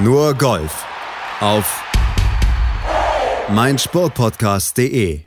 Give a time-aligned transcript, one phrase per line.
[0.00, 0.86] Nur Golf
[1.40, 1.82] auf
[3.48, 5.22] meinsportpodcast.de.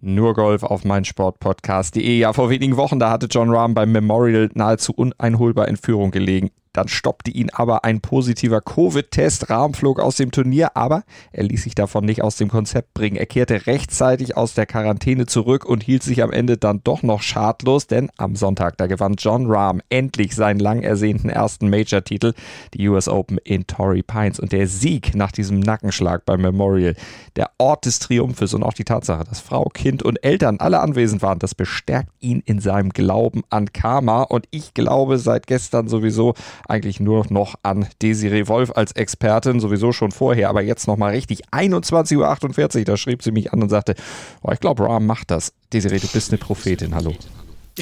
[0.00, 2.16] Nur Golf auf meinsportpodcast.de.
[2.16, 6.50] Ja, vor wenigen Wochen, da hatte John Rahm beim Memorial nahezu uneinholbar in Führung gelegen.
[6.72, 9.50] Dann stoppte ihn aber ein positiver Covid-Test.
[9.50, 11.02] Rahm flog aus dem Turnier, aber
[11.32, 13.16] er ließ sich davon nicht aus dem Konzept bringen.
[13.16, 17.22] Er kehrte rechtzeitig aus der Quarantäne zurück und hielt sich am Ende dann doch noch
[17.22, 22.34] schadlos, denn am Sonntag, da gewann John Rahm endlich seinen lang ersehnten ersten Major-Titel,
[22.74, 24.38] die US Open in Torrey Pines.
[24.38, 26.94] Und der Sieg nach diesem Nackenschlag beim Memorial,
[27.34, 31.20] der Ort des Triumphes und auch die Tatsache, dass Frau, Kind und Eltern alle anwesend
[31.20, 34.22] waren, das bestärkt ihn in seinem Glauben an Karma.
[34.22, 36.34] Und ich glaube seit gestern sowieso,
[36.68, 41.48] eigentlich nur noch an Desiree Wolf als Expertin, sowieso schon vorher, aber jetzt nochmal richtig.
[41.48, 43.94] 21.48 Uhr, da schrieb sie mich an und sagte,
[44.42, 45.52] oh, ich glaube, Rahm macht das.
[45.72, 47.14] Desiree, du bist eine Prophetin, hallo.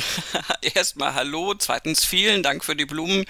[0.75, 3.25] Erstmal Hallo, zweitens vielen Dank für die Blumen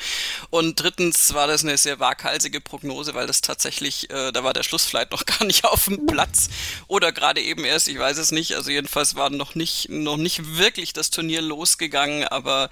[0.51, 4.63] und drittens war das eine sehr waghalsige Prognose, weil das tatsächlich, äh, da war der
[4.63, 6.49] Schluss vielleicht noch gar nicht auf dem Platz
[6.87, 8.55] oder gerade eben erst, ich weiß es nicht.
[8.57, 12.71] Also jedenfalls war noch nicht, noch nicht wirklich das Turnier losgegangen, aber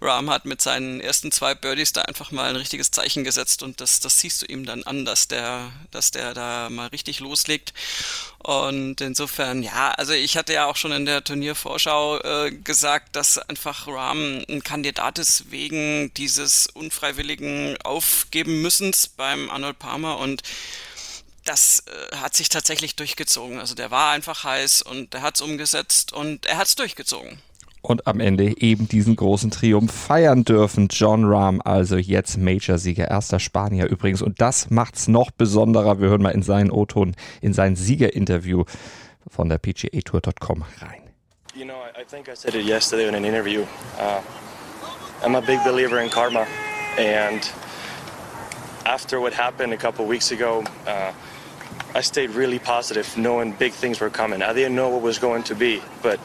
[0.00, 3.80] Rahm hat mit seinen ersten zwei Birdies da einfach mal ein richtiges Zeichen gesetzt und
[3.80, 7.72] das, das siehst du ihm dann an, dass der, dass der da mal richtig loslegt.
[8.38, 13.35] Und insofern, ja, also ich hatte ja auch schon in der Turniervorschau äh, gesagt, dass
[13.38, 20.42] einfach Rahm ein Kandidat ist wegen dieses unfreiwilligen Aufgeben müssens beim Arnold Palmer und
[21.44, 23.60] das äh, hat sich tatsächlich durchgezogen.
[23.60, 27.40] Also der war einfach heiß und der hat es umgesetzt und er hat es durchgezogen
[27.86, 30.88] und am Ende eben diesen großen Triumph feiern dürfen.
[30.90, 34.22] John Rahm, also jetzt Major-Sieger, erster Spanier übrigens.
[34.22, 36.00] Und das macht's noch besonderer.
[36.00, 38.64] Wir hören mal in seinen O-Ton, in sein Siegerinterview
[39.28, 41.05] von der PGA-Tour.com rein.
[41.56, 43.64] You know, I think I said it yesterday in an interview.
[43.96, 44.22] Uh,
[45.22, 46.46] I'm a big believer in karma.
[46.98, 47.50] And
[48.84, 51.14] after what happened a couple weeks ago, uh,
[51.94, 54.42] I stayed really positive, knowing big things were coming.
[54.42, 56.20] I didn't know what was going to be, but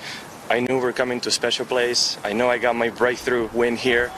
[0.49, 2.17] I knew we're coming to a special place.
[2.25, 4.11] I know I got my breakthrough win here,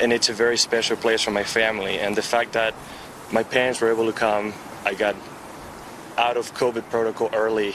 [0.00, 1.98] and it's a very special place for my family.
[1.98, 2.74] And the fact that
[3.30, 4.54] my parents were able to come,
[4.86, 5.16] I got
[6.16, 7.74] out of COVID protocol early.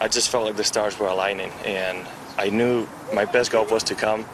[0.00, 3.82] I just felt like the stars were aligning, and I knew my best golf was
[3.84, 4.24] to come.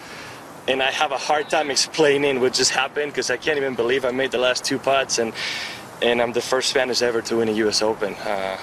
[0.67, 4.05] And I have a hard time explaining what just happened because I can't even believe
[4.05, 5.33] I made the last two putts, and
[6.03, 7.83] and I'm the first Spanish ever to win a U.S.
[7.83, 8.15] Open.
[8.15, 8.59] Uh,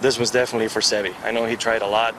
[0.00, 1.14] this was definitely for Sevi.
[1.22, 2.14] I know he tried a lot,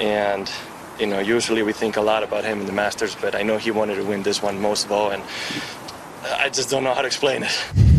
[0.00, 0.50] and
[0.98, 3.58] you know, usually we think a lot about him in the Masters, but I know
[3.58, 5.22] he wanted to win this one most of all, and
[6.24, 7.95] I just don't know how to explain it.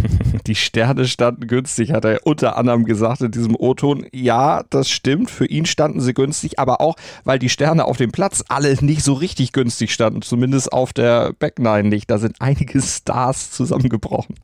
[0.48, 4.08] Die Sterne standen günstig, hat er unter anderem gesagt in diesem O-Ton.
[4.14, 5.30] Ja, das stimmt.
[5.30, 9.04] Für ihn standen sie günstig, aber auch, weil die Sterne auf dem Platz alle nicht
[9.04, 10.22] so richtig günstig standen.
[10.22, 12.10] Zumindest auf der Back Nine nicht.
[12.10, 14.36] Da sind einige Stars zusammengebrochen.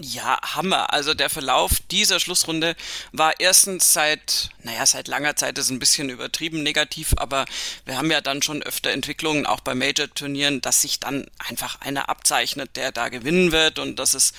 [0.00, 0.92] Ja, Hammer.
[0.92, 2.76] Also der Verlauf dieser Schlussrunde
[3.10, 7.46] war erstens seit, naja, seit langer Zeit ist ein bisschen übertrieben negativ, aber
[7.84, 12.08] wir haben ja dann schon öfter Entwicklungen, auch bei Major-Turnieren, dass sich dann einfach einer
[12.08, 14.32] abzeichnet, der da gewinnen wird und dass es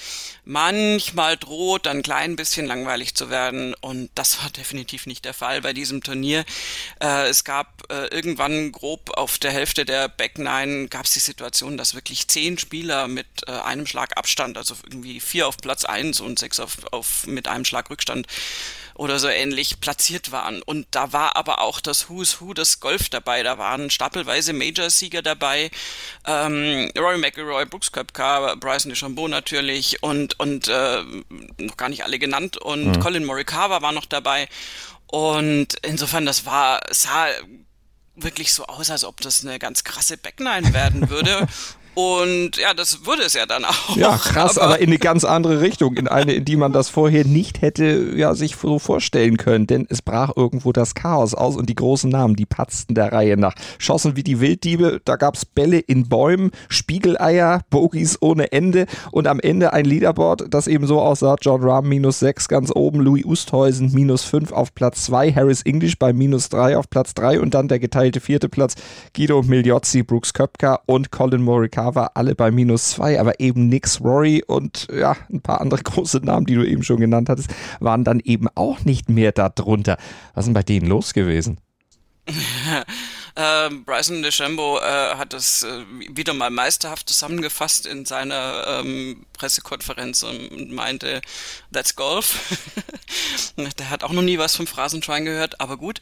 [0.49, 5.61] manchmal droht, ein klein bisschen langweilig zu werden und das war definitiv nicht der Fall
[5.61, 6.43] bei diesem Turnier.
[6.99, 11.19] Äh, es gab äh, irgendwann grob auf der Hälfte der Back Nine gab es die
[11.19, 15.85] Situation, dass wirklich zehn Spieler mit äh, einem Schlag Abstand, also irgendwie vier auf Platz
[15.85, 18.25] 1 und 6 auf, auf mit einem Schlag Rückstand
[18.99, 20.61] oder so ähnlich platziert waren.
[20.61, 23.43] Und da war aber auch das Who's Who des Golf dabei.
[23.43, 25.71] Da waren stapelweise Major-Sieger dabei.
[26.27, 31.01] Ähm, Rory McIlroy, Brooks Koepka, Bryson DeChambeau natürlich und, und äh,
[31.59, 32.57] noch gar nicht alle genannt.
[32.57, 32.99] Und mhm.
[32.99, 34.49] Colin Morikawa war noch dabei.
[35.07, 37.27] Und insofern, das war, sah
[38.17, 41.47] wirklich so aus, als ob das eine ganz krasse Backnine werden würde.
[41.95, 43.97] Und ja, das würde es ja dann auch.
[43.97, 46.87] Ja, krass, aber, aber, in eine ganz andere Richtung, in eine, in die man das
[46.87, 49.67] vorher nicht hätte ja, sich so vorstellen können.
[49.67, 53.37] Denn es brach irgendwo das Chaos aus und die großen Namen, die patzten der Reihe
[53.37, 53.53] nach.
[53.79, 59.27] Schossen wie die Wilddiebe, da gab es Bälle in Bäumen, Spiegeleier, Bogies ohne Ende und
[59.27, 61.35] am Ende ein Leaderboard, das eben so aussah.
[61.41, 65.97] John Rahm minus 6 ganz oben, Louis Oosthuizen minus 5 auf Platz 2, Harris English
[65.97, 68.75] bei minus 3 auf Platz 3 und dann der geteilte vierte Platz,
[69.15, 74.01] Guido Migliozzi, Brooks Köpka und Colin Morikawa war alle bei minus zwei, aber eben Nix
[74.01, 77.49] Rory und ja, ein paar andere große Namen, die du eben schon genannt hattest,
[77.79, 79.97] waren dann eben auch nicht mehr darunter.
[80.33, 81.59] Was ist denn bei denen los gewesen?
[83.35, 90.23] äh, Bryson DeChambeau äh, hat das äh, wieder mal meisterhaft zusammengefasst in seiner ähm, Pressekonferenz
[90.23, 91.21] und meinte,
[91.71, 92.57] that's Golf.
[93.57, 95.99] Der hat auch noch nie was vom Phrasenschwein gehört, aber gut.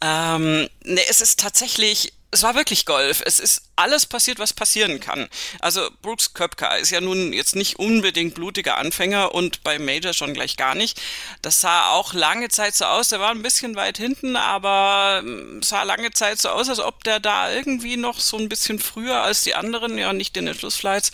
[0.00, 3.22] Ähm, ne, es ist tatsächlich es war wirklich Golf.
[3.24, 5.28] Es ist alles passiert, was passieren kann.
[5.60, 10.34] Also Brooks Köpka ist ja nun jetzt nicht unbedingt blutiger Anfänger und bei Major schon
[10.34, 11.00] gleich gar nicht.
[11.42, 13.08] Das sah auch lange Zeit so aus.
[13.08, 17.04] Der war ein bisschen weit hinten, aber ähm, sah lange Zeit so aus, als ob
[17.04, 21.12] der da irgendwie noch so ein bisschen früher als die anderen, ja nicht den Schlussflights,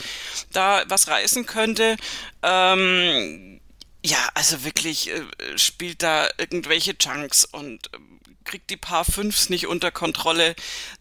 [0.53, 1.97] da was reißen könnte.
[2.43, 3.61] Ähm,
[4.03, 5.23] ja, also wirklich äh,
[5.57, 7.99] spielt da irgendwelche Chunks und äh,
[8.45, 10.55] kriegt die Paar Fünfs nicht unter Kontrolle.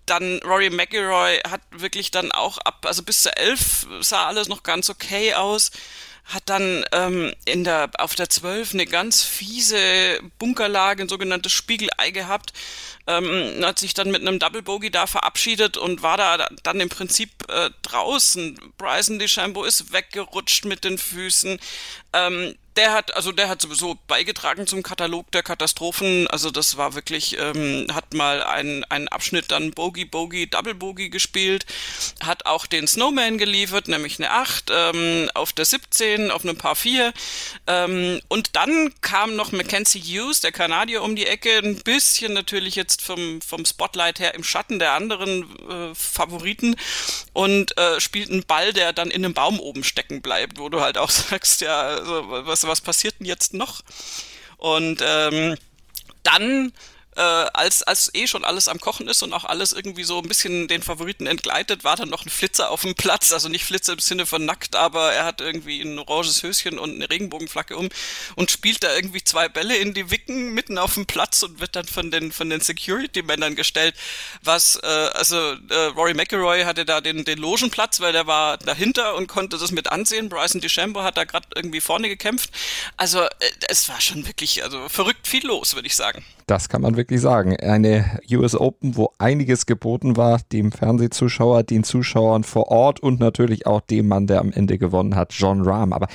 [0.05, 4.63] Dann Rory McIlroy hat wirklich dann auch ab, also bis zur Elf sah alles noch
[4.63, 5.71] ganz okay aus
[6.29, 12.11] hat dann ähm, in der auf der 12 eine ganz fiese Bunkerlage, ein sogenanntes Spiegelei
[12.11, 12.53] gehabt,
[13.07, 16.89] ähm, hat sich dann mit einem Double Bogey da verabschiedet und war da dann im
[16.89, 18.59] Prinzip äh, draußen.
[18.77, 21.59] Bryson DeChambeau ist weggerutscht mit den Füßen.
[22.13, 26.27] Ähm, der hat, also der hat sowieso beigetragen zum Katalog der Katastrophen.
[26.27, 31.09] Also das war wirklich, ähm, hat mal einen, einen Abschnitt dann Bogey, Bogey, Double Bogey
[31.09, 31.65] gespielt,
[32.23, 36.75] hat auch den Snowman geliefert, nämlich eine 8 ähm, auf der 17, auf einem Paar
[36.75, 37.13] 4.
[37.67, 42.75] Ähm, und dann kam noch Mackenzie Hughes, der Kanadier, um die Ecke, ein bisschen natürlich
[42.75, 46.75] jetzt vom, vom Spotlight her im Schatten der anderen äh, Favoriten
[47.33, 50.81] und äh, spielt einen Ball, der dann in einem Baum oben stecken bleibt, wo du
[50.81, 53.81] halt auch sagst, ja, also, was, was passiert denn jetzt noch?
[54.57, 55.55] Und ähm,
[56.23, 56.71] dann
[57.19, 60.27] äh, als, als eh schon alles am Kochen ist und auch alles irgendwie so ein
[60.29, 63.33] bisschen den Favoriten entgleitet, war dann noch ein Flitzer auf dem Platz.
[63.33, 66.95] Also nicht Flitzer im Sinne von nackt, aber er hat irgendwie ein oranges Höschen und
[66.95, 67.89] eine Regenbogenflagge um
[68.35, 71.75] und spielt da irgendwie zwei Bälle in die Wicken mitten auf dem Platz und wird
[71.75, 73.95] dann von den, von den Security-Männern gestellt.
[74.41, 79.15] Was, äh, also äh, Rory McIlroy hatte da den, den Logenplatz, weil der war dahinter
[79.15, 80.29] und konnte das mit ansehen.
[80.29, 82.51] Bryson DeChambeau hat da gerade irgendwie vorne gekämpft.
[82.95, 83.29] Also äh,
[83.67, 86.23] es war schon wirklich, also verrückt viel los, würde ich sagen.
[86.47, 87.55] Das kann man wirklich sagen.
[87.57, 93.65] Eine US Open, wo einiges geboten war, dem Fernsehzuschauer, den Zuschauern vor Ort und natürlich
[93.65, 95.93] auch dem Mann, der am Ende gewonnen hat, John Rahm.
[95.93, 96.07] Aber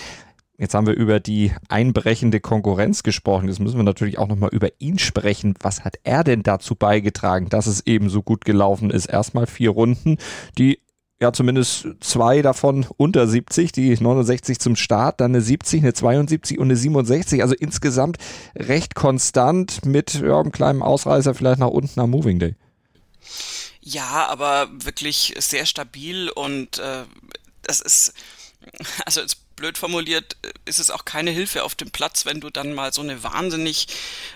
[0.57, 3.49] Jetzt haben wir über die einbrechende Konkurrenz gesprochen.
[3.49, 5.55] Jetzt müssen wir natürlich auch nochmal über ihn sprechen.
[5.61, 9.07] Was hat er denn dazu beigetragen, dass es eben so gut gelaufen ist?
[9.07, 10.17] Erstmal vier Runden,
[10.57, 10.79] die
[11.25, 16.59] ja zumindest zwei davon unter 70, die 69 zum Start, dann eine 70, eine 72
[16.59, 17.43] und eine 67.
[17.43, 18.19] Also insgesamt
[18.55, 22.55] recht konstant mit ja, einem kleinen Ausreißer vielleicht nach unten am Moving Day.
[23.81, 27.05] Ja, aber wirklich sehr stabil und äh,
[27.63, 28.13] das ist,
[29.07, 32.51] also jetzt blöd formuliert, äh, ist es auch keine Hilfe auf dem Platz, wenn du
[32.51, 33.89] dann mal so eine wahnsinnig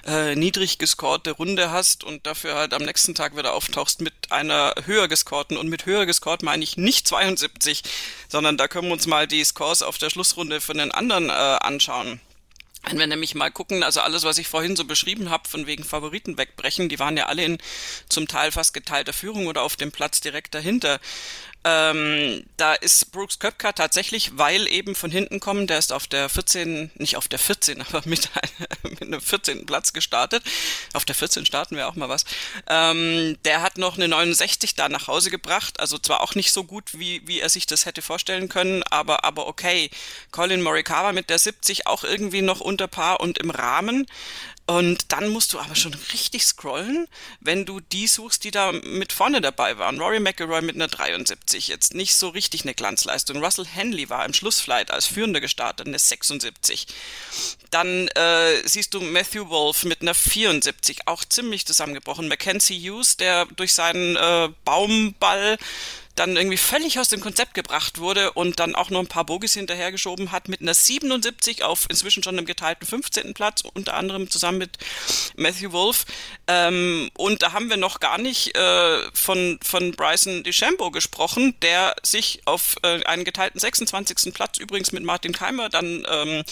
[0.07, 4.75] äh, niedrig gescorte Runde hast und dafür halt am nächsten Tag wieder auftauchst mit einer
[4.85, 5.57] höher gescorten.
[5.57, 7.83] Und mit höher gescored meine ich nicht 72,
[8.29, 11.33] sondern da können wir uns mal die Scores auf der Schlussrunde von den anderen äh,
[11.33, 12.21] anschauen.
[12.85, 15.85] Wenn wir nämlich mal gucken, also alles, was ich vorhin so beschrieben habe, von wegen
[15.85, 17.59] Favoriten wegbrechen, die waren ja alle in
[18.09, 21.01] zum Teil fast geteilter Führung oder auf dem Platz direkt dahinter.
[21.69, 26.29] Ähm, da ist Brooks Köpka tatsächlich, weil eben von hinten kommen, der ist auf der
[26.31, 28.31] 14, nicht auf der 14, aber mit,
[28.83, 29.67] mit einem 14.
[29.67, 30.43] Platz gestartet.
[30.95, 32.25] Auf der 14 starten wir auch mal was.
[32.69, 36.65] Ähm, der hat noch eine 69 da nach Hause gebracht, also zwar auch nicht so
[36.65, 39.91] gut, wie, wie er sich das hätte vorstellen können, aber, aber okay.
[40.31, 44.07] Colin Morikawa mit der 70 auch irgendwie noch unter Paar und im Rahmen.
[44.69, 47.09] Und dann musst du aber schon richtig scrollen,
[47.41, 49.99] wenn du die suchst, die da mit vorne dabei waren.
[49.99, 53.43] Rory McIlroy mit einer 73, jetzt nicht so richtig eine Glanzleistung.
[53.43, 56.87] Russell Henley war im Schlussflight als Führender gestartet, eine 76.
[57.71, 62.29] Dann äh, siehst du Matthew Wolf mit einer 74, auch ziemlich zusammengebrochen.
[62.29, 65.57] Mackenzie Hughes, der durch seinen äh, Baumball
[66.19, 69.55] dann irgendwie völlig aus dem Konzept gebracht wurde und dann auch noch ein paar Bogies
[69.55, 73.35] hinterhergeschoben hat mit einer 77 auf inzwischen schon einem geteilten 15.
[73.35, 74.79] Platz, unter anderem zusammen mit
[75.37, 76.05] Matthew Wolf.
[76.47, 81.95] Ähm, und da haben wir noch gar nicht äh, von, von Bryson DeChambeau gesprochen, der
[82.03, 84.35] sich auf äh, einen geteilten 26.
[84.35, 86.45] Platz übrigens mit Martin Keimer dann ähm,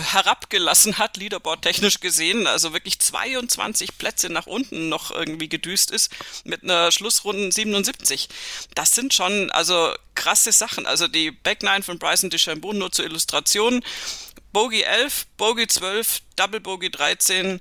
[0.00, 6.10] herabgelassen hat, Leaderboard technisch gesehen, also wirklich 22 Plätze nach unten noch irgendwie gedüst ist
[6.44, 8.28] mit einer Schlussrunde 77.
[8.74, 10.86] Das sind schon also krasse Sachen.
[10.86, 13.82] Also die Back 9 von Bryson DeChambeau nur zur Illustration.
[14.52, 17.60] Bogey 11, Bogey 12, Double Bogey 13,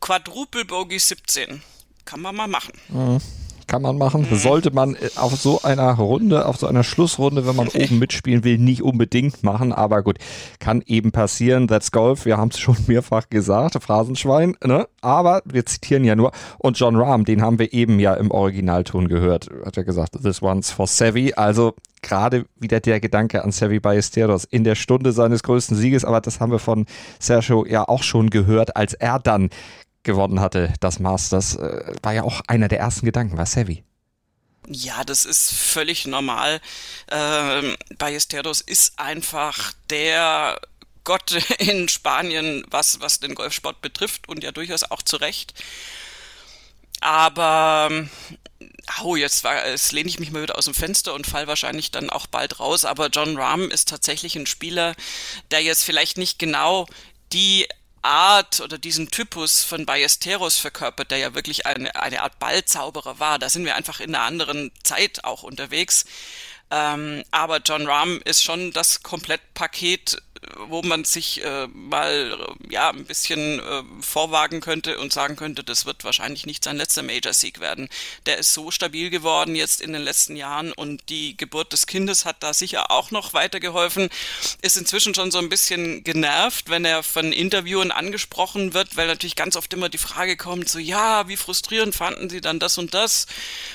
[0.00, 1.62] Quadruple Bogey 17.
[2.04, 2.72] Kann man mal machen.
[2.88, 3.43] Mhm
[3.74, 4.26] kann man machen.
[4.30, 4.36] Mhm.
[4.36, 8.44] Sollte man äh, auf so einer Runde, auf so einer Schlussrunde, wenn man oben mitspielen
[8.44, 9.72] will, nicht unbedingt machen.
[9.72, 10.18] Aber gut,
[10.60, 11.66] kann eben passieren.
[11.66, 12.24] That's Golf.
[12.24, 13.82] Wir haben es schon mehrfach gesagt.
[13.82, 14.56] Phrasenschwein.
[14.64, 14.86] Ne?
[15.00, 16.30] Aber wir zitieren ja nur.
[16.58, 19.50] Und John Rahm, den haben wir eben ja im Originalton gehört.
[19.64, 21.34] Hat er gesagt, this one's for Savvy.
[21.34, 26.04] Also gerade wieder der Gedanke an Savvy Ballesteros in der Stunde seines größten Sieges.
[26.04, 26.86] Aber das haben wir von
[27.18, 29.50] Sergio ja auch schon gehört, als er dann
[30.04, 33.82] gewonnen hatte, das Masters, äh, war ja auch einer der ersten Gedanken, war Savvy.
[34.68, 36.60] Ja, das ist völlig normal.
[37.10, 40.58] Ähm, Ballesteros ist einfach der
[41.04, 45.54] Gott in Spanien, was, was den Golfsport betrifft und ja durchaus auch zu Recht.
[47.00, 47.90] Aber
[49.02, 51.90] oh, jetzt, war, jetzt lehne ich mich mal wieder aus dem Fenster und fall wahrscheinlich
[51.90, 52.86] dann auch bald raus.
[52.86, 54.94] Aber John Rahm ist tatsächlich ein Spieler,
[55.50, 56.86] der jetzt vielleicht nicht genau
[57.32, 57.66] die
[58.04, 63.38] Art oder diesen Typus von Ballesteros verkörpert, der ja wirklich eine, eine Art Ballzauberer war.
[63.38, 66.04] Da sind wir einfach in einer anderen Zeit auch unterwegs.
[66.70, 70.22] Ähm, aber John Rahm ist schon das Komplettpaket
[70.68, 75.86] wo man sich äh, mal ja ein bisschen äh, vorwagen könnte und sagen könnte, das
[75.86, 77.88] wird wahrscheinlich nicht sein letzter Major-Sieg werden.
[78.26, 82.24] Der ist so stabil geworden jetzt in den letzten Jahren und die Geburt des Kindes
[82.24, 84.08] hat da sicher auch noch weitergeholfen.
[84.62, 89.36] Ist inzwischen schon so ein bisschen genervt, wenn er von Interviewern angesprochen wird, weil natürlich
[89.36, 92.94] ganz oft immer die Frage kommt, so ja, wie frustrierend fanden Sie dann das und
[92.94, 93.26] das?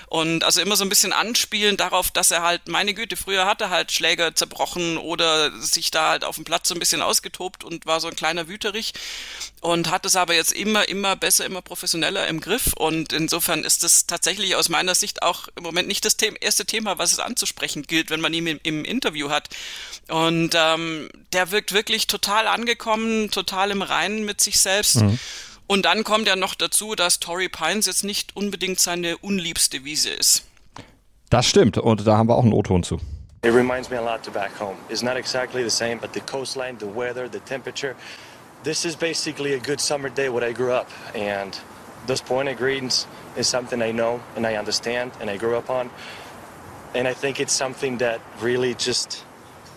[0.07, 3.69] Und also immer so ein bisschen anspielen darauf, dass er halt, meine Güte, früher hatte
[3.69, 7.63] halt Schläger zerbrochen oder sich da halt auf dem Platz hat so ein bisschen ausgetobt
[7.63, 8.93] und war so ein kleiner Wüterich
[9.61, 12.73] und hat es aber jetzt immer, immer besser, immer professioneller im Griff.
[12.73, 16.65] Und insofern ist es tatsächlich aus meiner Sicht auch im Moment nicht das The erste
[16.65, 19.49] Thema, was es anzusprechen gilt, wenn man ihn im, im Interview hat.
[20.09, 24.97] Und ähm, der wirkt wirklich total angekommen, total im Reinen mit sich selbst.
[24.97, 25.17] Mhm.
[25.67, 30.09] Und dann kommt ja noch dazu, dass Tory Pines jetzt nicht unbedingt seine unliebste Wiese
[30.09, 30.43] ist.
[31.29, 32.99] Das stimmt und da haben wir auch einen O-Ton zu.
[33.41, 34.77] It reminds me a lot to back home.
[34.89, 37.95] It's not exactly the same, but the coastline, the weather, the temperature.
[38.63, 40.89] This is basically a good summer day where I grew up.
[41.15, 41.57] And
[42.05, 45.89] those pointed greens is something I know and I understand and I grew up on.
[46.93, 49.23] And I think it's something that really just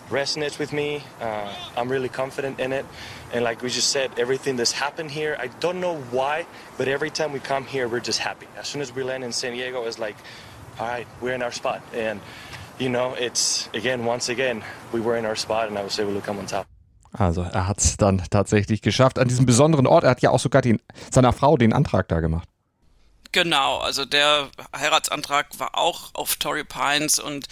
[0.09, 1.01] resonates with me.
[1.21, 2.85] Uh, I'm really confident in it.
[3.31, 7.09] And like we just said, everything that's happened here, I don't know why, but every
[7.09, 8.47] time we come here, we're just happy.
[8.57, 10.17] As soon as we land in San Diego, it's like,
[10.79, 11.81] all right, we're in our spot.
[11.93, 12.19] And
[12.79, 16.13] you know, it's again, once again, we were in our spot and I was able
[16.13, 16.65] to come on top.
[17.11, 20.03] Also er hat es dann tatsächlich geschafft an diesem besonderen Ort.
[20.03, 20.79] Er hat ja auch sogar den,
[21.11, 22.47] seiner Frau den Antrag da gemacht.
[23.31, 27.47] Genau, also der Heiratsantrag war auch auf Torrey Pines und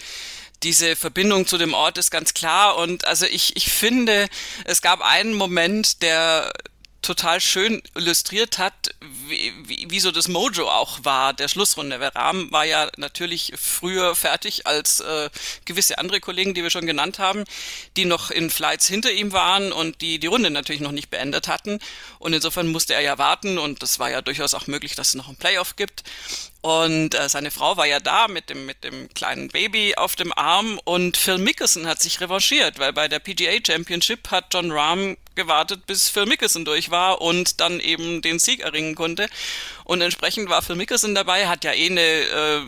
[0.62, 2.76] diese Verbindung zu dem Ort ist ganz klar.
[2.76, 4.28] Und also ich, ich finde,
[4.64, 6.52] es gab einen Moment, der
[7.02, 8.94] total schön illustriert hat,
[9.28, 12.00] wie, wie, wie so das Mojo auch war, der Schlussrunde.
[12.00, 15.30] Weil Rahm war ja natürlich früher fertig als äh,
[15.64, 17.44] gewisse andere Kollegen, die wir schon genannt haben,
[17.96, 21.48] die noch in Flights hinter ihm waren und die die Runde natürlich noch nicht beendet
[21.48, 21.78] hatten.
[22.18, 25.14] Und insofern musste er ja warten und das war ja durchaus auch möglich, dass es
[25.14, 26.04] noch ein Playoff gibt.
[26.62, 30.32] Und äh, seine Frau war ja da mit dem, mit dem kleinen Baby auf dem
[30.32, 35.16] Arm und Phil Mickelson hat sich revanchiert, weil bei der PGA Championship hat John Rahm
[35.34, 39.28] gewartet, bis Phil Mickelson durch war und dann eben den Sieg erringen konnte.
[39.84, 42.60] Und entsprechend war Phil Mickelson dabei, hat ja eh eine, äh,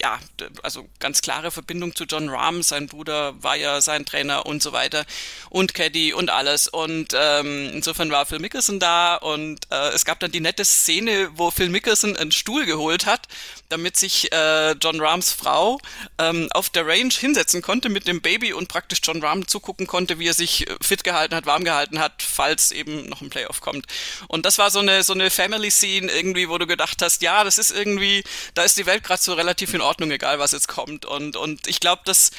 [0.00, 0.18] ja,
[0.62, 2.62] also ganz klare Verbindung zu John Rahm.
[2.62, 5.04] Sein Bruder war ja sein Trainer und so weiter
[5.50, 6.68] und Caddy und alles.
[6.68, 11.30] Und ähm, insofern war Phil Mickelson da und äh, es gab dann die nette Szene,
[11.34, 13.28] wo Phil Mickelson einen Stuhl geholt hat
[13.68, 15.78] damit sich äh, John Rahms Frau
[16.18, 20.18] ähm, auf der Range hinsetzen konnte mit dem Baby und praktisch John Rahm zugucken konnte,
[20.18, 23.60] wie er sich äh, fit gehalten hat, warm gehalten hat, falls eben noch ein Playoff
[23.60, 23.86] kommt.
[24.28, 27.42] Und das war so eine so eine Family Scene irgendwie, wo du gedacht hast, ja,
[27.42, 28.22] das ist irgendwie,
[28.54, 31.04] da ist die Welt gerade so relativ in Ordnung, egal was jetzt kommt.
[31.04, 32.30] Und und ich glaube, das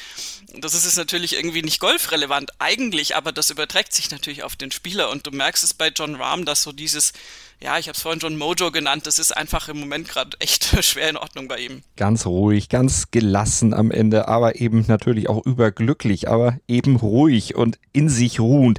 [0.54, 5.10] das ist natürlich irgendwie nicht golfrelevant eigentlich, aber das überträgt sich natürlich auf den Spieler
[5.10, 7.12] und du merkst es bei John Rahm, dass so dieses
[7.62, 10.64] ja, ich habe es vorhin schon Mojo genannt, das ist einfach im Moment gerade echt
[10.84, 11.82] schwer in Ordnung bei ihm.
[11.96, 17.78] Ganz ruhig, ganz gelassen am Ende, aber eben natürlich auch überglücklich, aber eben ruhig und
[17.92, 18.78] in sich ruhend.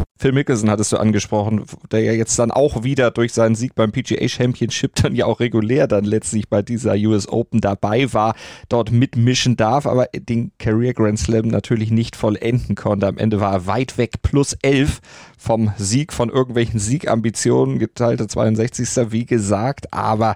[0.21, 3.91] Phil Mickelson hattest du angesprochen, der ja jetzt dann auch wieder durch seinen Sieg beim
[3.91, 8.35] PGA Championship dann ja auch regulär dann letztlich bei dieser US Open dabei war,
[8.69, 13.07] dort mitmischen darf, aber den Career Grand Slam natürlich nicht vollenden konnte.
[13.07, 14.99] Am Ende war er weit weg plus elf
[15.39, 19.11] vom Sieg, von irgendwelchen Siegambitionen, geteilte 62.
[19.11, 20.35] wie gesagt, aber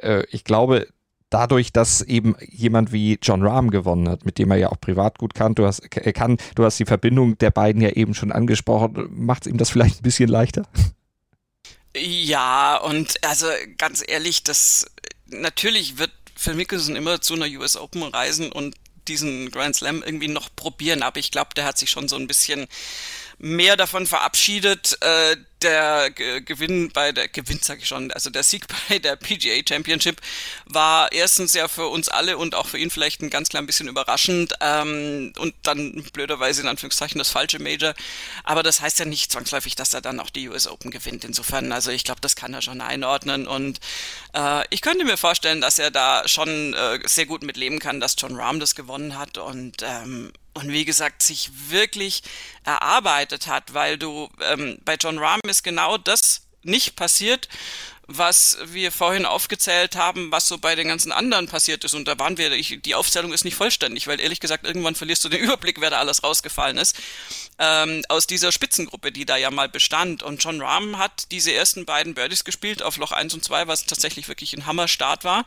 [0.00, 0.86] äh, ich glaube,
[1.30, 5.18] dadurch, dass eben jemand wie John Rahm gewonnen hat, mit dem er ja auch privat
[5.18, 8.32] gut kann, du hast, er kann, du hast die Verbindung der beiden ja eben schon
[8.32, 10.66] angesprochen, macht es ihm das vielleicht ein bisschen leichter?
[11.96, 14.86] Ja, und also ganz ehrlich, das
[15.26, 18.76] natürlich wird Phil Mickelson immer zu einer US Open reisen und
[19.08, 22.26] diesen Grand Slam irgendwie noch probieren, aber ich glaube, der hat sich schon so ein
[22.26, 22.66] bisschen
[23.38, 28.66] mehr davon verabschiedet, äh, der Gewinn bei der Gewinn sage ich schon, also der Sieg
[28.88, 30.20] bei der PGA Championship
[30.66, 33.88] war erstens ja für uns alle und auch für ihn vielleicht ein ganz klein bisschen
[33.88, 37.94] überraschend ähm, und dann blöderweise in Anführungszeichen das falsche Major.
[38.44, 41.24] Aber das heißt ja nicht zwangsläufig, dass er dann auch die US Open gewinnt.
[41.24, 43.80] Insofern, also ich glaube, das kann er schon einordnen und
[44.34, 48.00] äh, ich könnte mir vorstellen, dass er da schon äh, sehr gut mit leben kann,
[48.00, 52.22] dass John Rahm das gewonnen hat und ähm, und wie gesagt sich wirklich
[52.64, 57.48] erarbeitet hat, weil du ähm, bei John Rahm ist genau das nicht passiert,
[58.10, 61.92] was wir vorhin aufgezählt haben, was so bei den ganzen anderen passiert ist.
[61.92, 65.22] Und da waren wir, ich, die Aufzählung ist nicht vollständig, weil ehrlich gesagt, irgendwann verlierst
[65.24, 66.96] du den Überblick, wer da alles rausgefallen ist.
[67.58, 70.22] Ähm, aus dieser Spitzengruppe, die da ja mal bestand.
[70.22, 73.84] Und John Rahm hat diese ersten beiden Birdies gespielt auf Loch 1 und 2, was
[73.84, 75.44] tatsächlich wirklich ein Hammerstart war.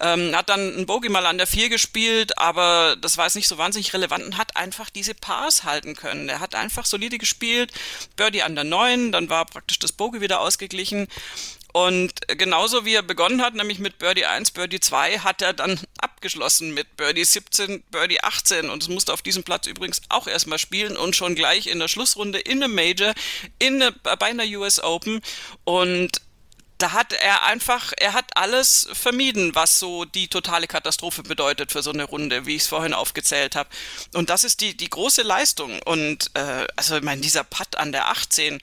[0.00, 3.48] Ähm, hat dann ein Bogey mal an der 4 gespielt, aber das war jetzt nicht
[3.48, 6.30] so wahnsinnig relevant und hat einfach diese Pars halten können.
[6.30, 7.70] Er hat einfach solide gespielt,
[8.16, 11.06] Birdie an der 9, dann war praktisch das Bogey wieder ausgeglichen.
[11.72, 15.78] Und genauso wie er begonnen hat, nämlich mit Birdie 1, Birdie 2, hat er dann
[16.00, 20.58] abgeschlossen mit Birdie 17, Birdie 18 und es musste auf diesem Platz übrigens auch erstmal
[20.58, 23.12] spielen und schon gleich in der Schlussrunde in einem Major,
[23.58, 25.20] in eine, bei einer US Open
[25.64, 26.22] und
[26.78, 31.82] da hat er einfach, er hat alles vermieden, was so die totale Katastrophe bedeutet für
[31.82, 33.68] so eine Runde, wie ich es vorhin aufgezählt habe.
[34.14, 35.82] Und das ist die, die große Leistung.
[35.82, 38.60] Und äh, also ich meine, dieser Putt an der 18,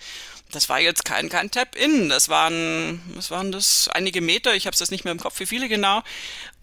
[0.55, 2.09] das war jetzt kein, kein Tap-In.
[2.09, 3.89] Das waren, was waren das?
[3.89, 4.55] Einige Meter.
[4.55, 6.01] Ich habe es jetzt nicht mehr im Kopf, wie viele genau.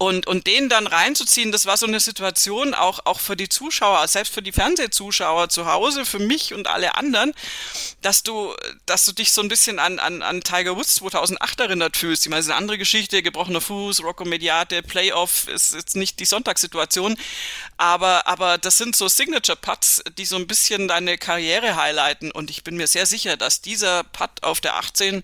[0.03, 4.05] Und, und den dann reinzuziehen, das war so eine Situation auch, auch für die Zuschauer,
[4.09, 7.33] selbst für die Fernsehzuschauer zu Hause, für mich und alle anderen,
[8.01, 8.53] dass du,
[8.85, 12.25] dass du dich so ein bisschen an, an, an Tiger Woods 2008 erinnert fühlst.
[12.25, 16.19] Ich meine, das ist eine andere Geschichte, gebrochener Fuß, Rocco Mediate, Playoff ist jetzt nicht
[16.19, 17.15] die Sonntagssituation,
[17.77, 22.65] aber, aber das sind so Signature-Putts, die so ein bisschen deine Karriere highlighten und ich
[22.65, 25.23] bin mir sehr sicher, dass dieser Putt auf der 18,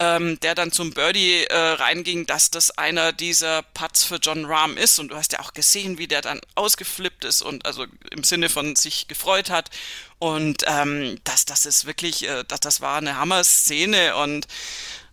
[0.00, 4.76] ähm, der dann zum Birdie äh, reinging, dass das einer dieser Putts für John Rahm
[4.76, 8.24] ist und du hast ja auch gesehen, wie der dann ausgeflippt ist und also im
[8.24, 9.70] Sinne von sich gefreut hat
[10.18, 14.46] und ähm, das, das ist wirklich, äh, das, das war eine Hammer-Szene und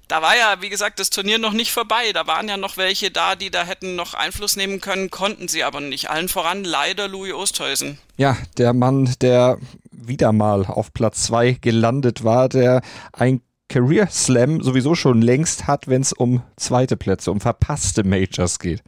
[0.07, 2.11] da war ja, wie gesagt, das Turnier noch nicht vorbei.
[2.13, 5.63] Da waren ja noch welche da, die da hätten noch Einfluss nehmen können, konnten sie
[5.63, 6.09] aber nicht.
[6.09, 7.97] Allen voran leider Louis Oosthuizen.
[8.17, 9.57] Ja, der Mann, der
[9.91, 12.81] wieder mal auf Platz zwei gelandet war, der
[13.13, 13.41] ein
[13.75, 18.81] Career Slam sowieso schon längst hat, wenn es um zweite Plätze, um verpasste Majors geht.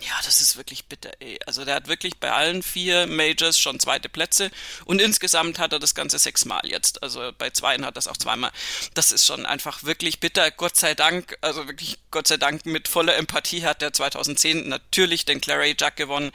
[0.00, 1.38] Ja, das ist wirklich bitter, ey.
[1.46, 4.50] Also der hat wirklich bei allen vier Majors schon zweite Plätze
[4.84, 7.02] und insgesamt hat er das Ganze sechsmal jetzt.
[7.02, 8.52] Also bei zweien hat er es auch zweimal.
[8.92, 10.50] Das ist schon einfach wirklich bitter.
[10.50, 15.24] Gott sei Dank, also wirklich Gott sei Dank mit voller Empathie hat er 2010 natürlich
[15.24, 16.30] den Clary Jug gewonnen.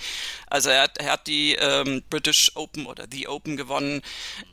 [0.47, 4.01] Also er hat, er hat die ähm, British Open oder The Open gewonnen.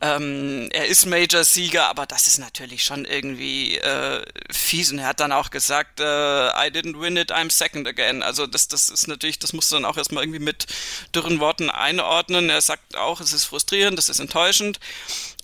[0.02, 4.92] Ähm, er ist Major-Sieger, aber das ist natürlich schon irgendwie äh, fies.
[4.92, 8.22] Und er hat dann auch gesagt, äh, I didn't win it, I'm second again.
[8.22, 10.66] Also das, das ist natürlich, das musst du dann auch erstmal irgendwie mit
[11.14, 12.50] dürren Worten einordnen.
[12.50, 14.80] Er sagt auch, es ist frustrierend, das ist enttäuschend.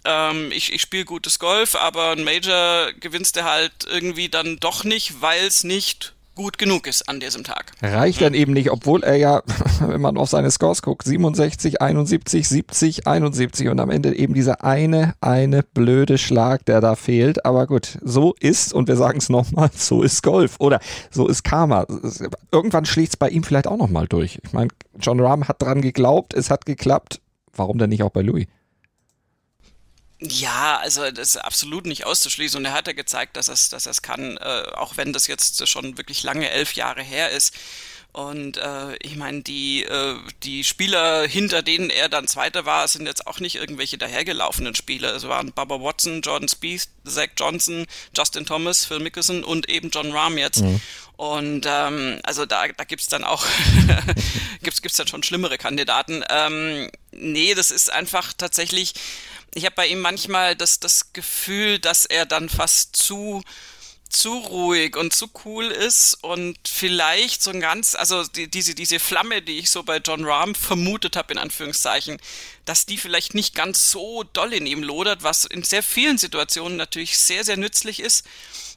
[0.05, 4.85] Ähm, ich ich spiele gutes Golf, aber ein Major gewinnst du halt irgendwie dann doch
[4.85, 7.73] nicht, weil es nicht gut genug ist an diesem Tag.
[7.83, 9.43] Reicht dann eben nicht, obwohl er ja,
[9.81, 14.65] wenn man auf seine Scores guckt, 67, 71, 70, 71 und am Ende eben dieser
[14.65, 17.45] eine, eine blöde Schlag, der da fehlt.
[17.45, 21.45] Aber gut, so ist, und wir sagen es nochmal, so ist Golf oder so ist
[21.45, 21.87] Karma.
[22.51, 24.39] Irgendwann schlägt es bei ihm vielleicht auch nochmal durch.
[24.43, 27.21] Ich meine, John Rahm hat dran geglaubt, es hat geklappt.
[27.57, 28.47] Warum denn nicht auch bei Louis?
[30.27, 32.59] Ja, also das ist absolut nicht auszuschließen.
[32.59, 35.27] Und er hat ja gezeigt, dass er es dass er's kann, äh, auch wenn das
[35.27, 37.55] jetzt schon wirklich lange elf Jahre her ist.
[38.15, 43.07] Und äh, ich meine, die, äh, die Spieler, hinter denen er dann Zweiter war, sind
[43.07, 45.17] jetzt auch nicht irgendwelche dahergelaufenen Spieler.
[45.17, 50.13] Es waren Bubba Watson, Jordan Spieth, Zach Johnson, Justin Thomas, Phil Mickelson und eben John
[50.13, 50.63] Rahm jetzt.
[50.63, 50.81] Mhm.
[51.17, 53.45] Und ähm, also da, da gibt's dann auch
[54.63, 56.23] gibt's, gibt's dann schon schlimmere Kandidaten.
[56.31, 58.95] Ähm, nee, das ist einfach tatsächlich,
[59.55, 63.43] ich habe bei ihm manchmal das, das Gefühl, dass er dann fast zu
[64.15, 68.99] zu ruhig und zu cool ist und vielleicht so ein ganz, also die, diese, diese
[68.99, 72.19] Flamme, die ich so bei John Rahm vermutet habe, in Anführungszeichen,
[72.65, 76.77] dass die vielleicht nicht ganz so doll in ihm lodert, was in sehr vielen Situationen
[76.77, 78.25] natürlich sehr, sehr nützlich ist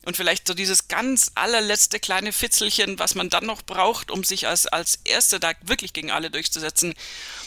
[0.07, 4.47] und vielleicht so dieses ganz allerletzte kleine Fitzelchen, was man dann noch braucht, um sich
[4.47, 6.93] als, als Erster da wirklich gegen alle durchzusetzen,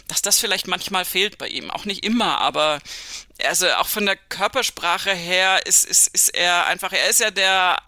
[0.09, 1.71] dass das vielleicht manchmal fehlt bei ihm.
[1.71, 2.81] Auch nicht immer, aber
[3.45, 7.79] also auch von der Körpersprache her ist, ist, ist er einfach, er ist ja der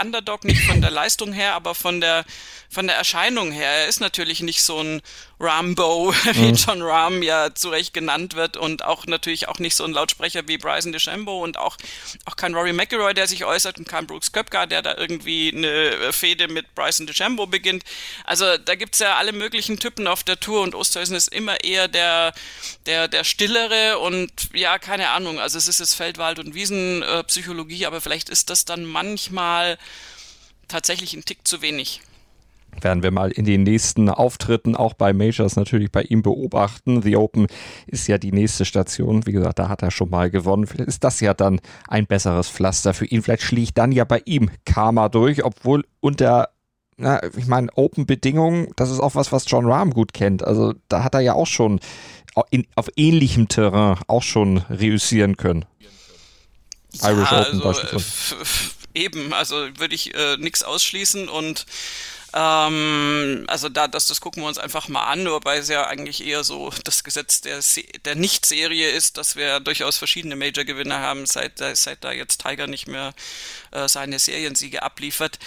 [0.00, 2.24] Underdog, nicht von der Leistung her, aber von der,
[2.68, 3.68] von der Erscheinung her.
[3.68, 5.02] Er ist natürlich nicht so ein
[5.40, 6.54] Rambo, wie mhm.
[6.54, 10.46] John Rahm ja zu Recht genannt wird und auch natürlich auch nicht so ein Lautsprecher
[10.46, 11.78] wie Bryson DeChambeau und auch,
[12.26, 16.12] auch kein Rory McIlroy, der sich äußert und kein Brooks Köpka, der da irgendwie eine
[16.12, 17.84] Fehde mit Bryson DeChambeau beginnt.
[18.24, 21.88] Also da gibt's ja alle möglichen Typen auf der Tour und Osterhausen ist immer eher
[21.88, 22.34] der,
[22.84, 28.02] der, der stillere und ja, keine Ahnung, also es ist jetzt Feldwald- und Wiesenpsychologie, aber
[28.02, 29.78] vielleicht ist das dann manchmal
[30.68, 32.02] tatsächlich ein Tick zu wenig
[32.82, 37.02] werden wir mal in den nächsten Auftritten auch bei Majors natürlich bei ihm beobachten.
[37.02, 37.46] The Open
[37.86, 39.26] ist ja die nächste Station.
[39.26, 40.66] Wie gesagt, da hat er schon mal gewonnen.
[40.66, 43.22] Vielleicht ist das ja dann ein besseres Pflaster für ihn.
[43.22, 46.50] Vielleicht schlägt dann ja bei ihm Karma durch, obwohl unter
[47.02, 50.44] na, ich meine, Open-Bedingungen, das ist auch was, was John Rahm gut kennt.
[50.44, 51.80] Also da hat er ja auch schon
[52.50, 55.64] in, auf ähnlichem Terrain auch schon reüssieren können.
[56.92, 58.36] Ja, Irish Open also, beispielsweise.
[58.94, 61.64] Eben, also würde ich äh, nichts ausschließen und
[62.34, 66.24] ähm, also da, das, das gucken wir uns einfach mal an, wobei es ja eigentlich
[66.24, 67.60] eher so das Gesetz der,
[68.04, 72.86] der Nicht-Serie ist, dass wir durchaus verschiedene Major-Gewinner haben, seit, seit da jetzt Tiger nicht
[72.86, 73.14] mehr
[73.72, 75.38] äh, seine Seriensiege abliefert.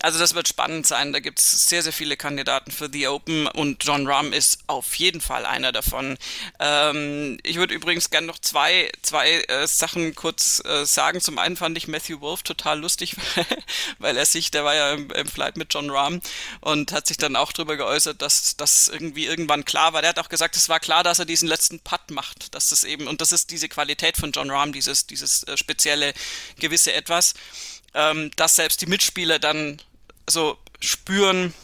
[0.00, 1.12] Also das wird spannend sein.
[1.12, 4.94] Da gibt es sehr, sehr viele Kandidaten für The Open und John Rahm ist auf
[4.96, 6.16] jeden Fall einer davon.
[6.58, 11.20] Ähm, ich würde übrigens gerne noch zwei, zwei äh, Sachen kurz äh, sagen.
[11.20, 13.16] Zum einen fand ich Matthew Wolf total lustig,
[13.98, 16.20] weil er sich, der war ja im, im Flight mit John Rahm
[16.60, 20.02] und hat sich dann auch darüber geäußert, dass das irgendwie irgendwann klar war.
[20.02, 22.84] Der hat auch gesagt, es war klar, dass er diesen letzten Putt macht, dass das
[22.84, 26.12] eben, und das ist diese Qualität von John Rahm, dieses, dieses äh, spezielle
[26.58, 27.34] gewisse Etwas,
[27.94, 29.80] ähm, dass selbst die Mitspieler dann
[30.28, 31.54] so spüren,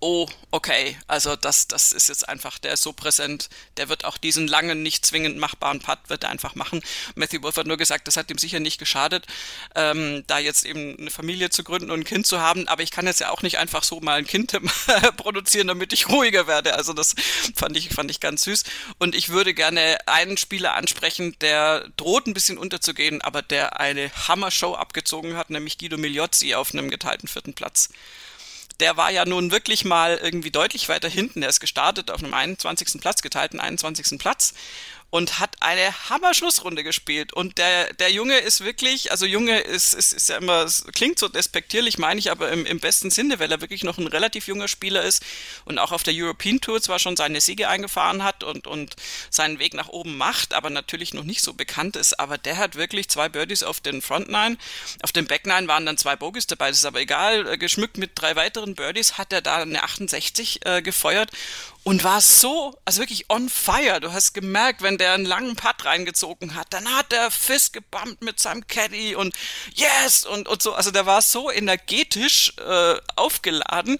[0.00, 4.16] oh, okay, also das, das ist jetzt einfach, der ist so präsent, der wird auch
[4.16, 6.82] diesen langen, nicht zwingend machbaren Putt, wird er einfach machen.
[7.14, 9.26] Matthew Wolf hat nur gesagt, das hat ihm sicher nicht geschadet,
[9.74, 12.90] ähm, da jetzt eben eine Familie zu gründen und ein Kind zu haben, aber ich
[12.90, 14.58] kann jetzt ja auch nicht einfach so mal ein Kind
[15.18, 16.74] produzieren, damit ich ruhiger werde.
[16.74, 17.14] Also das
[17.54, 18.64] fand ich, fand ich ganz süß.
[18.98, 24.10] Und ich würde gerne einen Spieler ansprechen, der droht ein bisschen unterzugehen, aber der eine
[24.28, 27.90] Hammer-Show abgezogen hat, nämlich Guido Migliozzi auf einem geteilten vierten Platz
[28.80, 31.40] der war ja nun wirklich mal irgendwie deutlich weiter hinten.
[31.40, 33.00] Der ist gestartet auf einem 21.
[33.00, 34.18] Platz, geteilten 21.
[34.18, 34.54] Platz
[35.10, 37.32] und hat eine Hammer-Schlussrunde gespielt.
[37.32, 41.28] Und der, der Junge ist wirklich, also Junge ist, ist, ist ja immer, klingt so
[41.28, 44.68] despektierlich, meine ich, aber im, im besten Sinne, weil er wirklich noch ein relativ junger
[44.68, 45.24] Spieler ist
[45.64, 48.94] und auch auf der European Tour zwar schon seine Siege eingefahren hat und, und
[49.30, 52.20] seinen Weg nach oben macht, aber natürlich noch nicht so bekannt ist.
[52.20, 54.58] Aber der hat wirklich zwei Birdies auf den Front Nine.
[55.02, 57.48] Auf dem Back Nine waren dann zwei Bogies dabei, das ist aber egal.
[57.48, 61.32] Äh, geschmückt mit drei weiteren Birdies hat er da eine 68 äh, gefeuert
[61.82, 64.00] und war so, also wirklich on fire.
[64.00, 68.22] Du hast gemerkt, wenn der einen langen Putt reingezogen hat, dann hat der Fist gebumpt
[68.22, 69.34] mit seinem Caddy und
[69.74, 70.74] yes und, und so.
[70.74, 73.98] Also der war so energetisch äh, aufgeladen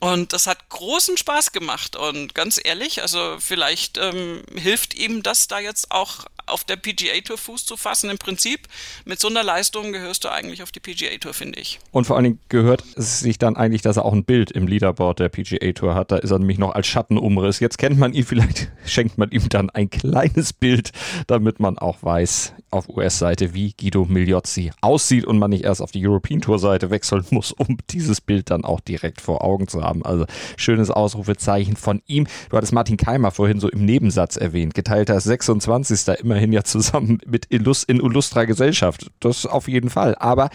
[0.00, 1.96] und das hat großen Spaß gemacht.
[1.96, 7.20] Und ganz ehrlich, also vielleicht ähm, hilft ihm das da jetzt auch auf der PGA
[7.24, 8.10] Tour Fuß zu fassen.
[8.10, 8.68] Im Prinzip
[9.04, 11.78] mit so einer Leistung gehörst du eigentlich auf die PGA Tour, finde ich.
[11.92, 14.66] Und vor allen Dingen gehört es sich dann eigentlich, dass er auch ein Bild im
[14.66, 16.12] Leaderboard der PGA Tour hat.
[16.12, 17.60] Da ist er nämlich noch als Schattenumriss.
[17.60, 20.92] Jetzt kennt man ihn, vielleicht schenkt man ihm dann ein kleines Bild,
[21.26, 25.90] damit man auch weiß auf US-Seite, wie Guido Migliozzi aussieht und man nicht erst auf
[25.90, 29.82] die European Tour Seite wechseln muss, um dieses Bild dann auch direkt vor Augen zu
[29.82, 30.04] haben.
[30.04, 32.26] Also schönes Ausrufezeichen von ihm.
[32.50, 34.74] Du hattest Martin Keimer vorhin so im Nebensatz erwähnt.
[34.74, 36.20] Geteilter 26.
[36.20, 39.10] immer immerhin ja zusammen mit Illus in Illustra Gesellschaft.
[39.20, 40.14] Das auf jeden Fall.
[40.16, 40.50] Aber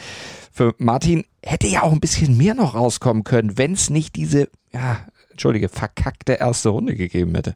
[0.51, 4.47] für Martin hätte ja auch ein bisschen mehr noch rauskommen können, wenn es nicht diese,
[4.71, 4.99] ja,
[5.31, 7.55] entschuldige, verkackte erste Runde gegeben hätte.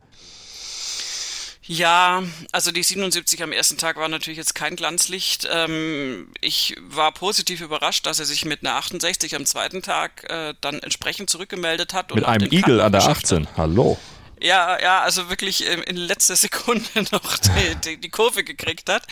[1.67, 5.47] Ja, also die 77 am ersten Tag war natürlich jetzt kein Glanzlicht.
[5.51, 10.54] Ähm, ich war positiv überrascht, dass er sich mit einer 68 am zweiten Tag äh,
[10.62, 12.13] dann entsprechend zurückgemeldet hat.
[12.13, 13.47] mit einem Igel an der 18.
[13.47, 13.58] Hat.
[13.58, 13.97] Hallo.
[14.45, 19.08] Ja, ja, also wirklich in letzter Sekunde noch die, die, die Kurve gekriegt hat.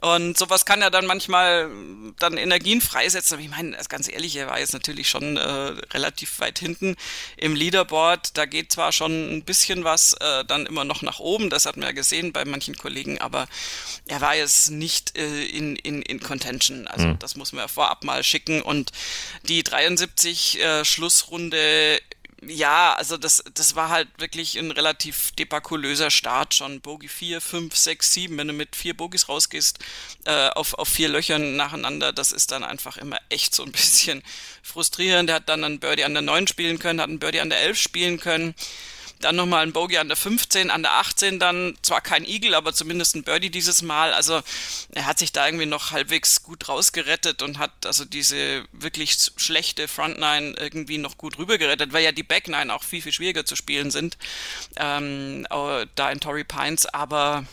[0.00, 1.70] Und sowas kann ja dann manchmal
[2.18, 3.34] dann Energien freisetzen.
[3.34, 6.96] Aber ich meine, ganz ehrlich, er war jetzt natürlich schon äh, relativ weit hinten
[7.36, 8.36] im Leaderboard.
[8.36, 11.76] Da geht zwar schon ein bisschen was äh, dann immer noch nach oben, das hat
[11.76, 13.46] man ja gesehen bei manchen Kollegen, aber
[14.06, 16.88] er war jetzt nicht äh, in, in, in Contention.
[16.88, 17.18] Also mhm.
[17.20, 18.62] das muss man ja vorab mal schicken.
[18.62, 18.90] Und
[19.44, 22.00] die 73 äh, Schlussrunde
[22.42, 26.80] ja, also das, das war halt wirklich ein relativ debakulöser Start schon.
[26.80, 29.78] Bogie 4, 5, 6, 7, wenn du mit vier Bogies rausgehst,
[30.26, 34.22] äh, auf, auf vier Löchern nacheinander, das ist dann einfach immer echt so ein bisschen
[34.62, 35.28] frustrierend.
[35.28, 37.60] Der hat dann einen Birdie an der 9 spielen können, hat einen Birdie an der
[37.60, 38.54] 11 spielen können.
[39.20, 42.72] Dann nochmal ein Bogey an der 15, an der 18 dann zwar kein Eagle, aber
[42.74, 44.12] zumindest ein Birdie dieses Mal.
[44.12, 44.42] Also
[44.92, 49.88] er hat sich da irgendwie noch halbwegs gut rausgerettet und hat also diese wirklich schlechte
[49.88, 53.46] Front Nine irgendwie noch gut rübergerettet, weil ja die Back Nine auch viel, viel schwieriger
[53.46, 54.18] zu spielen sind,
[54.76, 55.46] ähm,
[55.94, 56.86] da in Torrey Pines.
[56.86, 57.46] Aber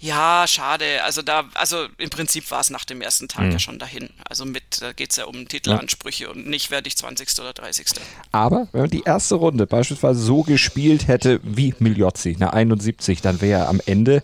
[0.00, 1.02] ja, schade.
[1.04, 3.52] Also da, also im Prinzip war es nach dem ersten Tag mhm.
[3.52, 4.10] ja schon dahin.
[4.28, 6.30] Also mit, da geht es ja um Titelansprüche ja.
[6.30, 7.28] und nicht werde ich 20.
[7.40, 7.86] oder 30.
[8.32, 13.40] Aber wenn man die erste Runde beispielsweise so gespielt hätte wie Migliozzi, eine 71, dann
[13.40, 14.22] wäre er am Ende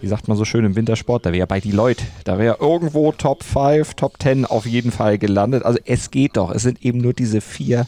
[0.00, 2.04] wie sagt man so schön im Wintersport, da wäre er bei Deloitte.
[2.24, 5.64] Da wäre er irgendwo Top 5, Top 10 auf jeden Fall gelandet.
[5.64, 6.50] Also es geht doch.
[6.50, 7.86] Es sind eben nur diese vier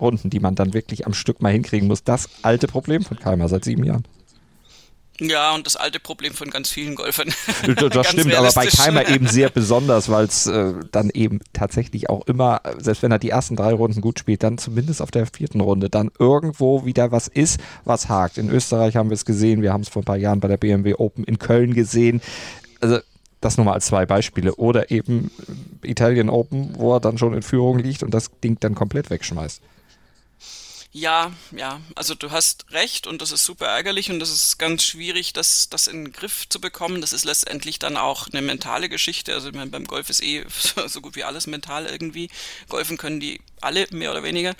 [0.00, 2.02] Runden, die man dann wirklich am Stück mal hinkriegen muss.
[2.02, 4.04] Das alte Problem von Keimer seit sieben Jahren.
[5.20, 7.32] Ja, und das alte Problem von ganz vielen Golfern.
[7.90, 12.26] Das stimmt, aber bei Keimer eben sehr besonders, weil es äh, dann eben tatsächlich auch
[12.26, 15.60] immer, selbst wenn er die ersten drei Runden gut spielt, dann zumindest auf der vierten
[15.60, 18.38] Runde dann irgendwo wieder was ist, was hakt.
[18.38, 20.56] In Österreich haben wir es gesehen, wir haben es vor ein paar Jahren bei der
[20.56, 22.20] BMW Open in Köln gesehen.
[22.80, 22.98] Also
[23.40, 24.54] das nur mal als zwei Beispiele.
[24.54, 25.30] Oder eben
[25.82, 29.62] Italien Open, wo er dann schon in Führung liegt und das Ding dann komplett wegschmeißt.
[30.96, 34.84] Ja, ja, also du hast recht und das ist super ärgerlich und das ist ganz
[34.84, 37.00] schwierig, das, das in den Griff zu bekommen.
[37.00, 39.34] Das ist letztendlich dann auch eine mentale Geschichte.
[39.34, 40.44] Also ich meine, beim Golf ist eh
[40.86, 42.30] so gut wie alles mental irgendwie.
[42.68, 44.54] Golfen können die alle mehr oder weniger.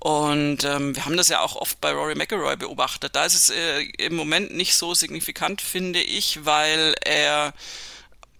[0.00, 3.14] Und ähm, wir haben das ja auch oft bei Rory McIlroy beobachtet.
[3.14, 7.54] Da ist es äh, im Moment nicht so signifikant, finde ich, weil er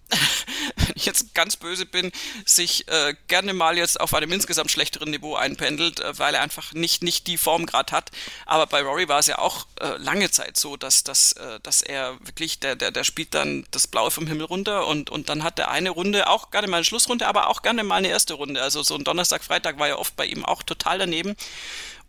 [0.75, 2.11] wenn ich jetzt ganz böse bin,
[2.45, 6.73] sich äh, gerne mal jetzt auf einem insgesamt schlechteren Niveau einpendelt, äh, weil er einfach
[6.73, 8.11] nicht, nicht die Form gerade hat.
[8.45, 11.81] Aber bei Rory war es ja auch äh, lange Zeit so, dass, dass, äh, dass
[11.81, 15.43] er wirklich, der, der, der spielt dann das Blaue vom Himmel runter und, und dann
[15.43, 18.33] hat er eine Runde, auch gerne mal eine Schlussrunde, aber auch gerne mal eine erste
[18.33, 18.61] Runde.
[18.61, 21.35] Also so ein Donnerstag, Freitag war ja oft bei ihm auch total daneben.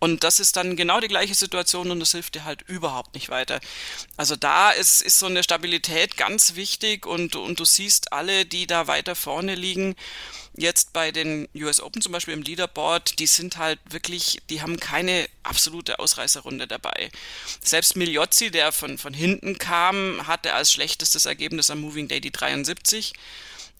[0.00, 3.28] Und das ist dann genau die gleiche Situation und das hilft dir halt überhaupt nicht
[3.28, 3.60] weiter.
[4.16, 8.66] Also da ist, ist so eine Stabilität ganz wichtig und, und du siehst alle, die
[8.66, 9.94] da weiter vorne liegen,
[10.56, 14.80] jetzt bei den US Open zum Beispiel im Leaderboard, die sind halt wirklich, die haben
[14.80, 17.10] keine absolute Ausreißerrunde dabei.
[17.62, 22.32] Selbst Migliozzi, der von, von hinten kam, hatte als schlechtestes Ergebnis am Moving Day die
[22.32, 23.12] 73.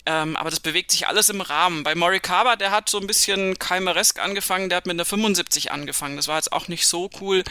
[0.07, 1.83] Ähm, aber das bewegt sich alles im Rahmen.
[1.83, 6.17] Bei Morikawa, der hat so ein bisschen Keimeresk angefangen, der hat mit einer 75 angefangen.
[6.17, 7.45] Das war jetzt auch nicht so cool,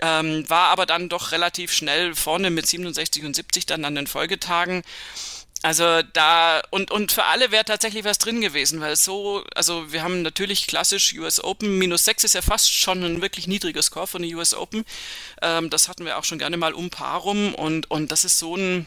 [0.00, 4.06] ähm, war aber dann doch relativ schnell vorne mit 67 und 70 dann an den
[4.06, 4.82] Folgetagen.
[5.62, 10.02] Also da und und für alle wäre tatsächlich was drin gewesen, weil so, also wir
[10.02, 14.06] haben natürlich klassisch US Open minus 6 ist ja fast schon ein wirklich niedriger Score
[14.06, 14.84] von der US Open.
[15.42, 18.38] Ähm, das hatten wir auch schon gerne mal um Paar rum und und das ist
[18.38, 18.86] so ein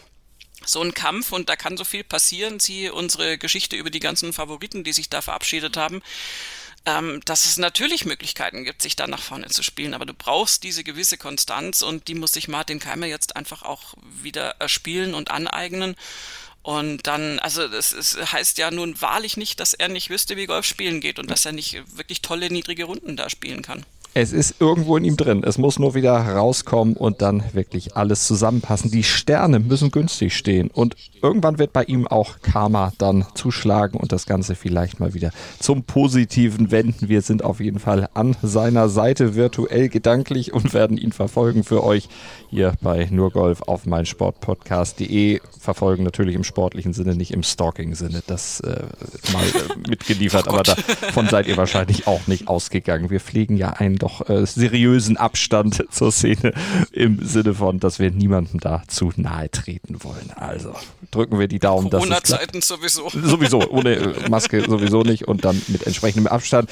[0.66, 2.60] so ein Kampf und da kann so viel passieren.
[2.60, 6.02] Sie unsere Geschichte über die ganzen Favoriten, die sich da verabschiedet haben.
[6.86, 10.64] Ähm, dass es natürlich Möglichkeiten gibt, sich da nach vorne zu spielen, aber du brauchst
[10.64, 15.32] diese gewisse Konstanz und die muss sich Martin Keimer jetzt einfach auch wieder erspielen und
[15.32, 15.96] aneignen.
[16.62, 20.46] Und dann, also das ist, heißt ja nun wahrlich nicht, dass er nicht wüsste, wie
[20.46, 23.86] Golf spielen geht und dass er nicht wirklich tolle niedrige Runden da spielen kann.
[24.16, 25.44] Es ist irgendwo in ihm drin.
[25.44, 28.92] Es muss nur wieder rauskommen und dann wirklich alles zusammenpassen.
[28.92, 34.12] Die Sterne müssen günstig stehen und irgendwann wird bei ihm auch Karma dann zuschlagen und
[34.12, 37.10] das Ganze vielleicht mal wieder zum Positiven wenden.
[37.10, 41.84] Wir sind auf jeden Fall an seiner Seite virtuell gedanklich und werden ihn verfolgen für
[41.84, 42.08] euch
[42.52, 45.40] hier bei Nurgolf auf meinsportpodcast.de.
[45.60, 48.22] Verfolgen natürlich im sportlichen Sinne, nicht im Stalking-Sinne.
[48.28, 48.84] Das äh,
[49.32, 53.10] mal äh, mitgeliefert, oh aber davon seid ihr wahrscheinlich auch nicht ausgegangen.
[53.10, 56.54] Wir pflegen ja einen doch äh, seriösen Abstand zur Szene
[56.92, 60.32] im Sinne von, dass wir niemandem da zu nahe treten wollen.
[60.36, 60.74] Also
[61.12, 61.90] drücken wir die Daumen.
[61.90, 63.10] Corona-Zeiten sowieso.
[63.24, 66.70] Sowieso, ohne äh, Maske sowieso nicht und dann mit entsprechendem Abstand.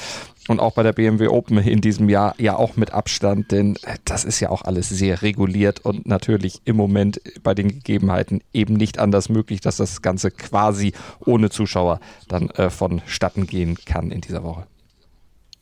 [0.48, 4.24] Und auch bei der BMW Open in diesem Jahr ja auch mit Abstand, denn das
[4.24, 8.98] ist ja auch alles sehr reguliert und natürlich im Moment bei den Gegebenheiten eben nicht
[8.98, 14.42] anders möglich, dass das Ganze quasi ohne Zuschauer dann äh, vonstatten gehen kann in dieser
[14.42, 14.66] Woche.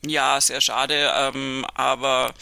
[0.05, 2.33] Ja, sehr schade, ähm, aber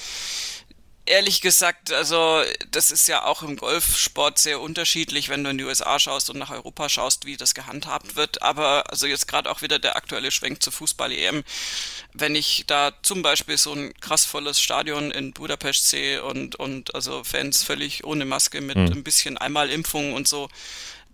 [1.10, 2.42] ehrlich gesagt, also
[2.72, 6.38] das ist ja auch im Golfsport sehr unterschiedlich, wenn du in die USA schaust und
[6.38, 8.42] nach Europa schaust, wie das gehandhabt wird.
[8.42, 11.44] Aber also jetzt gerade auch wieder der aktuelle Schwenk zur Fußball-EM.
[12.14, 16.94] Wenn ich da zum Beispiel so ein krass volles Stadion in Budapest sehe und, und
[16.96, 18.92] also Fans völlig ohne Maske mit mhm.
[18.92, 20.48] ein bisschen Einmalimpfung und so,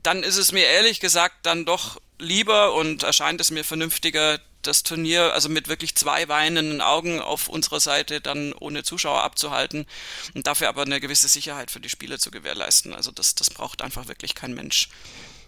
[0.03, 4.83] dann ist es mir ehrlich gesagt dann doch lieber und erscheint es mir vernünftiger, das
[4.83, 9.85] Turnier, also mit wirklich zwei weinenden Augen auf unserer Seite dann ohne Zuschauer abzuhalten
[10.33, 12.93] und dafür aber eine gewisse Sicherheit für die Spieler zu gewährleisten.
[12.93, 14.89] Also das, das braucht einfach wirklich kein Mensch.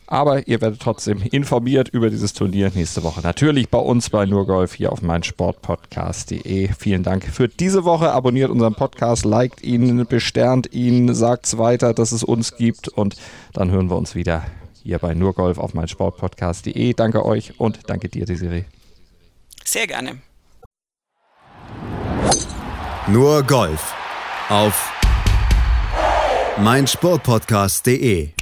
[0.10, 3.20] Aber ihr werdet trotzdem informiert über dieses Turnier nächste Woche.
[3.22, 6.70] Natürlich bei uns bei Nurgolf hier auf meinsportpodcast.de.
[6.80, 8.14] Vielen Dank für diese Woche.
[8.14, 12.88] Abonniert unseren Podcast, liked ihn, besternt ihn, sagt es weiter, dass es uns gibt.
[12.88, 13.18] Und
[13.52, 14.46] dann hören wir uns wieder
[14.82, 16.94] hier bei Nurgolf auf meinsportpodcast.de.
[16.94, 18.64] Danke euch und danke dir, Desiree.
[19.68, 20.22] Sehr gerne.
[23.08, 23.94] Nur Golf
[24.48, 24.94] auf
[26.58, 28.37] meinsportpodcast.de